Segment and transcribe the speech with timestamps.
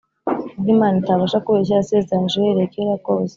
[0.57, 3.29] ubwo Imana itabasha kubeshya yasezeranije uhereye kera kose.